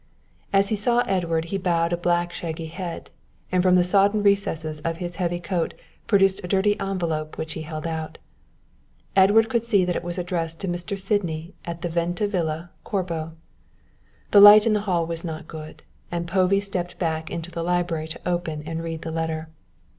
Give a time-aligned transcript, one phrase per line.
[0.51, 3.11] As he saw Edward he bowed a black shaggy head,
[3.51, 5.75] and from the sodden recesses of his heavy coat
[6.07, 8.17] produced a dirty envelope which he held out.
[9.15, 10.97] Edward could see it was addressed to Mr.
[10.97, 13.33] Sydney, at the Venta Villa, Corbo.
[14.31, 18.07] The light in the hall was not good, and Povey stepped back into the library
[18.07, 19.49] to open and read the letter.